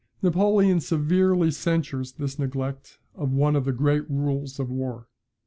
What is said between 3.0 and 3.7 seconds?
of one of